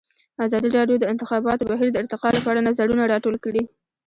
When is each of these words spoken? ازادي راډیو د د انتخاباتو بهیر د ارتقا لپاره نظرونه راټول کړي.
ازادي 0.45 0.69
راډیو 0.77 0.97
د 0.99 1.01
د 1.05 1.09
انتخاباتو 1.13 1.69
بهیر 1.71 1.89
د 1.91 1.97
ارتقا 2.03 2.29
لپاره 2.37 2.65
نظرونه 2.67 3.03
راټول 3.13 3.35
کړي. 3.45 3.63